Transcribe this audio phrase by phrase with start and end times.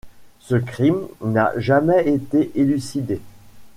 [0.39, 3.21] Ce crime n'a jamais été élucidé.